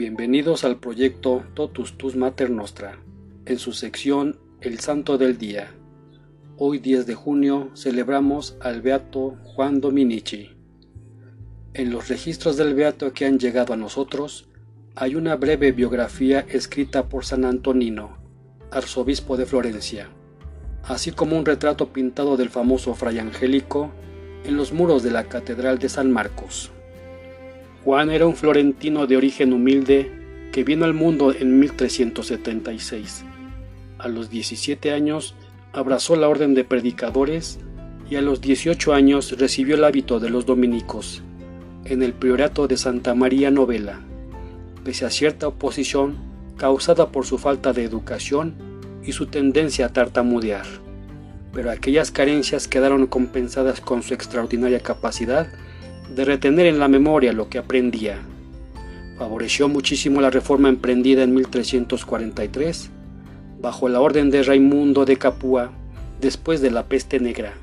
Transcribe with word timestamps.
Bienvenidos 0.00 0.64
al 0.64 0.78
proyecto 0.78 1.44
Totus 1.52 1.98
Tus 1.98 2.16
Mater 2.16 2.48
Nostra, 2.50 2.98
en 3.44 3.58
su 3.58 3.74
sección 3.74 4.38
El 4.62 4.80
Santo 4.80 5.18
del 5.18 5.36
Día. 5.36 5.74
Hoy 6.56 6.78
10 6.78 7.04
de 7.04 7.14
junio 7.14 7.70
celebramos 7.74 8.56
al 8.62 8.80
Beato 8.80 9.36
Juan 9.42 9.82
Dominici. 9.82 10.56
En 11.74 11.90
los 11.92 12.08
registros 12.08 12.56
del 12.56 12.72
Beato 12.72 13.12
que 13.12 13.26
han 13.26 13.38
llegado 13.38 13.74
a 13.74 13.76
nosotros, 13.76 14.48
hay 14.94 15.16
una 15.16 15.36
breve 15.36 15.70
biografía 15.72 16.46
escrita 16.48 17.10
por 17.10 17.26
San 17.26 17.44
Antonino, 17.44 18.16
arzobispo 18.70 19.36
de 19.36 19.44
Florencia, 19.44 20.08
así 20.82 21.10
como 21.10 21.36
un 21.36 21.44
retrato 21.44 21.92
pintado 21.92 22.38
del 22.38 22.48
famoso 22.48 22.94
Fray 22.94 23.18
Angélico 23.18 23.90
en 24.44 24.56
los 24.56 24.72
muros 24.72 25.02
de 25.02 25.10
la 25.10 25.24
Catedral 25.24 25.78
de 25.78 25.90
San 25.90 26.10
Marcos. 26.10 26.72
Juan 27.84 28.10
era 28.10 28.26
un 28.26 28.36
florentino 28.36 29.06
de 29.06 29.16
origen 29.16 29.54
humilde 29.54 30.12
que 30.52 30.64
vino 30.64 30.84
al 30.84 30.92
mundo 30.92 31.32
en 31.32 31.58
1376. 31.58 33.24
A 33.98 34.08
los 34.08 34.28
17 34.28 34.92
años 34.92 35.34
abrazó 35.72 36.14
la 36.16 36.28
orden 36.28 36.54
de 36.54 36.64
predicadores 36.64 37.58
y 38.10 38.16
a 38.16 38.22
los 38.22 38.42
18 38.42 38.92
años 38.92 39.38
recibió 39.38 39.76
el 39.76 39.84
hábito 39.84 40.20
de 40.20 40.28
los 40.28 40.44
dominicos 40.44 41.22
en 41.84 42.02
el 42.02 42.12
priorato 42.12 42.68
de 42.68 42.76
Santa 42.76 43.14
María 43.14 43.50
Novela, 43.50 44.00
pese 44.84 45.06
a 45.06 45.10
cierta 45.10 45.48
oposición 45.48 46.16
causada 46.58 47.08
por 47.08 47.24
su 47.24 47.38
falta 47.38 47.72
de 47.72 47.84
educación 47.84 48.54
y 49.04 49.12
su 49.12 49.26
tendencia 49.26 49.86
a 49.86 49.92
tartamudear. 49.92 50.66
Pero 51.54 51.70
aquellas 51.70 52.10
carencias 52.10 52.68
quedaron 52.68 53.06
compensadas 53.06 53.80
con 53.80 54.02
su 54.02 54.12
extraordinaria 54.12 54.80
capacidad 54.80 55.48
de 56.14 56.24
retener 56.24 56.66
en 56.66 56.78
la 56.78 56.88
memoria 56.88 57.32
lo 57.32 57.48
que 57.48 57.58
aprendía. 57.58 58.18
Favoreció 59.18 59.68
muchísimo 59.68 60.20
la 60.20 60.30
reforma 60.30 60.68
emprendida 60.68 61.22
en 61.22 61.34
1343 61.34 62.90
bajo 63.60 63.88
la 63.88 64.00
orden 64.00 64.30
de 64.30 64.42
Raimundo 64.42 65.04
de 65.04 65.16
Capua 65.16 65.70
después 66.20 66.60
de 66.60 66.70
la 66.70 66.86
peste 66.86 67.20
negra, 67.20 67.54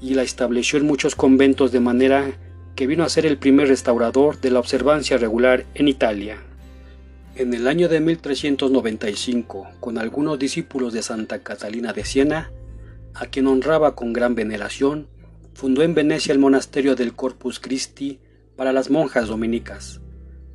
y 0.00 0.14
la 0.14 0.22
estableció 0.22 0.78
en 0.78 0.86
muchos 0.86 1.14
conventos 1.14 1.72
de 1.72 1.80
manera 1.80 2.32
que 2.76 2.86
vino 2.86 3.02
a 3.02 3.08
ser 3.08 3.26
el 3.26 3.38
primer 3.38 3.68
restaurador 3.68 4.40
de 4.40 4.50
la 4.50 4.60
observancia 4.60 5.18
regular 5.18 5.66
en 5.74 5.88
Italia. 5.88 6.38
En 7.34 7.54
el 7.54 7.66
año 7.66 7.88
de 7.88 8.00
1395, 8.00 9.68
con 9.80 9.98
algunos 9.98 10.38
discípulos 10.38 10.92
de 10.92 11.02
Santa 11.02 11.40
Catalina 11.40 11.92
de 11.92 12.04
Siena, 12.04 12.50
a 13.14 13.26
quien 13.26 13.48
honraba 13.48 13.94
con 13.96 14.12
gran 14.12 14.34
veneración, 14.34 15.08
fundó 15.58 15.82
en 15.82 15.92
Venecia 15.92 16.32
el 16.32 16.38
monasterio 16.38 16.94
del 16.94 17.14
Corpus 17.16 17.58
Christi 17.58 18.20
para 18.54 18.72
las 18.72 18.90
monjas 18.90 19.26
dominicas. 19.26 20.00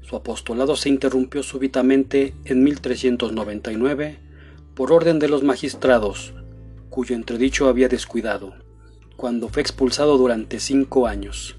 Su 0.00 0.14
apostolado 0.14 0.76
se 0.76 0.90
interrumpió 0.90 1.42
súbitamente 1.42 2.34
en 2.44 2.62
1399 2.62 4.20
por 4.76 4.92
orden 4.92 5.18
de 5.18 5.28
los 5.28 5.42
magistrados, 5.42 6.34
cuyo 6.88 7.16
entredicho 7.16 7.66
había 7.66 7.88
descuidado, 7.88 8.54
cuando 9.16 9.48
fue 9.48 9.62
expulsado 9.62 10.16
durante 10.18 10.60
cinco 10.60 11.08
años. 11.08 11.56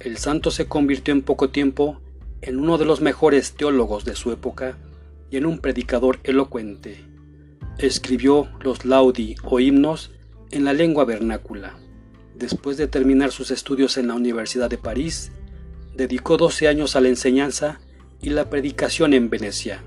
El 0.00 0.16
santo 0.16 0.50
se 0.50 0.66
convirtió 0.66 1.14
en 1.14 1.22
poco 1.22 1.50
tiempo 1.50 2.00
en 2.42 2.58
uno 2.58 2.78
de 2.78 2.84
los 2.84 3.00
mejores 3.00 3.52
teólogos 3.52 4.04
de 4.04 4.16
su 4.16 4.32
época 4.32 4.76
y 5.30 5.36
en 5.36 5.46
un 5.46 5.60
predicador 5.60 6.18
elocuente. 6.24 7.04
Escribió 7.78 8.48
los 8.60 8.84
laudi 8.84 9.36
o 9.44 9.60
himnos 9.60 10.10
en 10.50 10.64
la 10.64 10.72
lengua 10.72 11.04
vernácula. 11.04 11.78
Después 12.34 12.76
de 12.76 12.88
terminar 12.88 13.30
sus 13.30 13.50
estudios 13.50 13.96
en 13.96 14.08
la 14.08 14.14
Universidad 14.14 14.68
de 14.68 14.78
París, 14.78 15.30
dedicó 15.96 16.36
12 16.36 16.66
años 16.66 16.96
a 16.96 17.00
la 17.00 17.08
enseñanza 17.08 17.80
y 18.20 18.30
la 18.30 18.50
predicación 18.50 19.14
en 19.14 19.30
Venecia. 19.30 19.84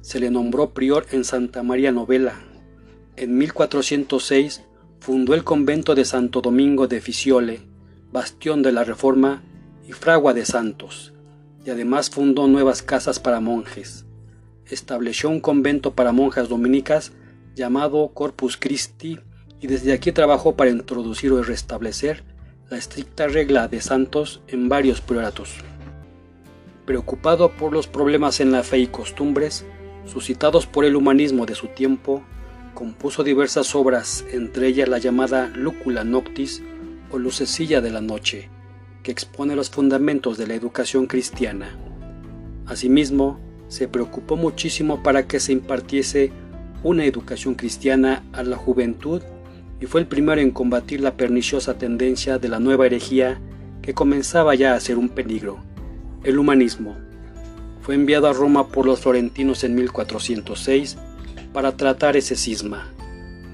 Se 0.00 0.18
le 0.18 0.30
nombró 0.30 0.70
prior 0.70 1.06
en 1.12 1.24
Santa 1.24 1.62
María 1.62 1.92
Novela. 1.92 2.40
En 3.16 3.36
1406 3.36 4.62
fundó 5.00 5.34
el 5.34 5.44
convento 5.44 5.94
de 5.94 6.06
Santo 6.06 6.40
Domingo 6.40 6.88
de 6.88 7.00
Fisiole, 7.00 7.60
bastión 8.10 8.62
de 8.62 8.72
la 8.72 8.84
Reforma 8.84 9.42
y 9.86 9.92
fragua 9.92 10.32
de 10.32 10.46
santos, 10.46 11.12
y 11.64 11.70
además 11.70 12.08
fundó 12.08 12.48
nuevas 12.48 12.82
casas 12.82 13.20
para 13.20 13.40
monjes. 13.40 14.06
Estableció 14.66 15.28
un 15.28 15.40
convento 15.40 15.94
para 15.94 16.12
monjas 16.12 16.48
dominicas 16.48 17.12
llamado 17.54 18.08
Corpus 18.14 18.56
Christi 18.56 19.18
y 19.62 19.68
desde 19.68 19.92
aquí 19.92 20.10
trabajó 20.10 20.56
para 20.56 20.70
introducir 20.70 21.32
o 21.32 21.42
restablecer 21.42 22.24
la 22.68 22.76
estricta 22.76 23.28
regla 23.28 23.68
de 23.68 23.80
santos 23.80 24.42
en 24.48 24.68
varios 24.68 25.00
prioratos. 25.00 25.54
Preocupado 26.84 27.52
por 27.52 27.72
los 27.72 27.86
problemas 27.86 28.40
en 28.40 28.50
la 28.50 28.64
fe 28.64 28.78
y 28.78 28.88
costumbres 28.88 29.64
suscitados 30.04 30.66
por 30.66 30.84
el 30.84 30.96
humanismo 30.96 31.46
de 31.46 31.54
su 31.54 31.68
tiempo, 31.68 32.24
compuso 32.74 33.22
diversas 33.22 33.76
obras, 33.76 34.24
entre 34.32 34.66
ellas 34.66 34.88
la 34.88 34.98
llamada 34.98 35.46
Lúcula 35.54 36.02
Noctis 36.02 36.60
o 37.12 37.18
Lucecilla 37.18 37.80
de 37.80 37.90
la 37.90 38.00
Noche, 38.00 38.48
que 39.04 39.12
expone 39.12 39.54
los 39.54 39.70
fundamentos 39.70 40.38
de 40.38 40.48
la 40.48 40.54
educación 40.54 41.06
cristiana. 41.06 41.78
Asimismo, 42.66 43.38
se 43.68 43.86
preocupó 43.86 44.36
muchísimo 44.36 45.04
para 45.04 45.28
que 45.28 45.38
se 45.38 45.52
impartiese 45.52 46.32
una 46.82 47.04
educación 47.04 47.54
cristiana 47.54 48.24
a 48.32 48.42
la 48.42 48.56
juventud 48.56 49.22
y 49.82 49.86
fue 49.86 50.00
el 50.00 50.06
primero 50.06 50.40
en 50.40 50.52
combatir 50.52 51.00
la 51.00 51.16
perniciosa 51.16 51.76
tendencia 51.76 52.38
de 52.38 52.48
la 52.48 52.60
nueva 52.60 52.86
herejía 52.86 53.40
que 53.82 53.94
comenzaba 53.94 54.54
ya 54.54 54.74
a 54.74 54.80
ser 54.80 54.96
un 54.96 55.08
peligro, 55.08 55.58
el 56.22 56.38
humanismo. 56.38 56.96
Fue 57.80 57.96
enviado 57.96 58.28
a 58.28 58.32
Roma 58.32 58.68
por 58.68 58.86
los 58.86 59.00
florentinos 59.00 59.64
en 59.64 59.74
1406 59.74 60.98
para 61.52 61.76
tratar 61.76 62.16
ese 62.16 62.36
cisma. 62.36 62.92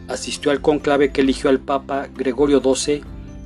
Asistió 0.07 0.51
al 0.51 0.61
conclave 0.61 1.13
que 1.13 1.23
eligió 1.23 1.49
al 1.49 1.61
Papa 1.61 2.09
Gregorio 2.15 2.61
XII 2.61 3.01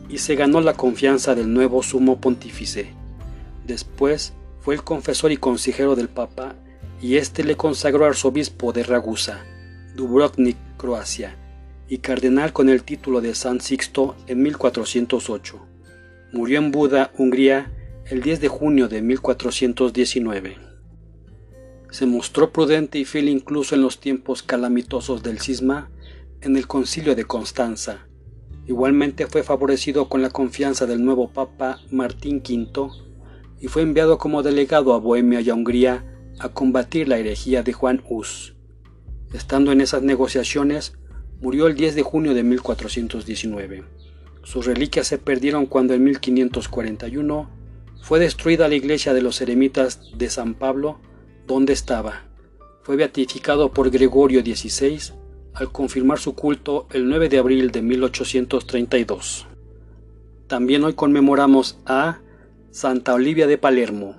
y 0.08 0.18
se 0.18 0.34
ganó 0.34 0.60
la 0.60 0.74
confianza 0.74 1.36
del 1.36 1.54
nuevo 1.54 1.84
sumo 1.84 2.20
pontífice. 2.20 2.90
Después 3.64 4.32
fue 4.58 4.74
el 4.74 4.82
confesor 4.82 5.30
y 5.30 5.36
consejero 5.36 5.94
del 5.94 6.08
Papa 6.08 6.56
y 7.00 7.14
éste 7.14 7.44
le 7.44 7.56
consagró 7.56 8.06
arzobispo 8.06 8.72
de 8.72 8.82
Ragusa, 8.82 9.44
Dubrovnik, 9.94 10.56
Croacia, 10.78 11.36
y 11.88 11.98
cardenal 11.98 12.52
con 12.52 12.68
el 12.68 12.82
título 12.82 13.20
de 13.20 13.34
San 13.34 13.60
Sixto 13.60 14.16
en 14.26 14.42
1408. 14.42 15.60
Murió 16.32 16.58
en 16.58 16.70
Buda, 16.70 17.12
Hungría, 17.18 17.72
el 18.06 18.22
10 18.22 18.40
de 18.40 18.48
junio 18.48 18.88
de 18.88 19.02
1419. 19.02 20.56
Se 21.90 22.06
mostró 22.06 22.52
prudente 22.52 22.98
y 22.98 23.04
fiel 23.04 23.28
incluso 23.28 23.74
en 23.74 23.82
los 23.82 24.00
tiempos 24.00 24.42
calamitosos 24.42 25.22
del 25.22 25.40
cisma 25.40 25.90
en 26.40 26.56
el 26.56 26.66
concilio 26.66 27.14
de 27.14 27.24
Constanza. 27.24 28.06
Igualmente 28.66 29.26
fue 29.26 29.42
favorecido 29.42 30.08
con 30.08 30.22
la 30.22 30.30
confianza 30.30 30.86
del 30.86 31.04
nuevo 31.04 31.30
Papa 31.30 31.80
Martín 31.90 32.36
V 32.36 32.90
y 33.60 33.68
fue 33.68 33.82
enviado 33.82 34.18
como 34.18 34.42
delegado 34.42 34.94
a 34.94 34.98
Bohemia 34.98 35.40
y 35.40 35.50
a 35.50 35.54
Hungría 35.54 36.04
a 36.38 36.48
combatir 36.48 37.08
la 37.08 37.18
herejía 37.18 37.62
de 37.62 37.72
Juan 37.72 38.02
Hus. 38.08 38.54
Estando 39.32 39.72
en 39.72 39.80
esas 39.80 40.02
negociaciones, 40.02 40.94
Murió 41.42 41.66
el 41.66 41.74
10 41.74 41.96
de 41.96 42.02
junio 42.02 42.34
de 42.34 42.44
1419. 42.44 43.82
Sus 44.44 44.64
reliquias 44.64 45.08
se 45.08 45.18
perdieron 45.18 45.66
cuando 45.66 45.92
en 45.92 46.04
1541 46.04 47.50
fue 48.00 48.20
destruida 48.20 48.68
la 48.68 48.76
iglesia 48.76 49.12
de 49.12 49.22
los 49.22 49.40
eremitas 49.40 50.12
de 50.16 50.30
San 50.30 50.54
Pablo, 50.54 51.00
donde 51.48 51.72
estaba. 51.72 52.22
Fue 52.84 52.94
beatificado 52.94 53.72
por 53.72 53.90
Gregorio 53.90 54.42
XVI 54.42 55.14
al 55.54 55.72
confirmar 55.72 56.20
su 56.20 56.36
culto 56.36 56.86
el 56.92 57.08
9 57.08 57.28
de 57.28 57.38
abril 57.38 57.72
de 57.72 57.82
1832. 57.82 59.48
También 60.46 60.84
hoy 60.84 60.92
conmemoramos 60.92 61.76
a 61.86 62.20
Santa 62.70 63.14
Olivia 63.14 63.48
de 63.48 63.58
Palermo, 63.58 64.14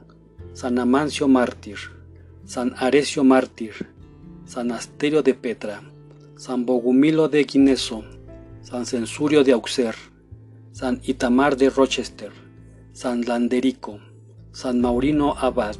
San 0.51 0.77
Amancio 0.77 1.29
Mártir, 1.29 1.77
San 2.43 2.75
Arecio 2.77 3.23
Mártir, 3.23 3.87
San 4.45 4.73
Asterio 4.73 5.23
de 5.23 5.35
Petra, 5.35 5.83
San 6.45 6.65
Bogumilo 6.65 7.29
de 7.29 7.45
Quineso, 7.45 8.03
San 8.59 8.85
Censurio 8.85 9.45
de 9.45 9.53
Auxerre, 9.53 10.11
San 10.73 10.99
Itamar 11.05 11.55
de 11.55 11.69
Rochester, 11.69 12.33
San 12.91 13.21
Landerico, 13.21 14.01
San 14.51 14.81
Maurino 14.81 15.35
Abad, 15.39 15.77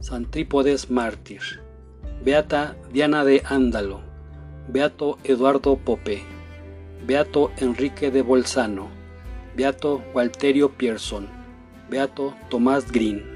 San 0.00 0.30
Trípodes 0.30 0.90
Mártir, 0.90 1.40
Beata 2.22 2.76
Diana 2.92 3.24
de 3.24 3.42
Ándalo, 3.46 4.02
Beato 4.68 5.16
Eduardo 5.24 5.78
Pope, 5.78 6.22
Beato 7.06 7.50
Enrique 7.56 8.10
de 8.10 8.20
Bolzano, 8.20 8.88
Beato 9.56 10.02
Walterio 10.12 10.76
Pierson, 10.76 11.28
Beato 11.88 12.34
Tomás 12.50 12.92
Green. 12.92 13.33